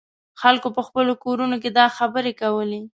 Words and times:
خلکو 0.41 0.67
په 0.75 0.81
خپلو 0.87 1.13
کورونو 1.23 1.55
کې 1.61 1.69
دا 1.77 1.85
خبرې 1.97 2.33
کولې. 2.41 2.81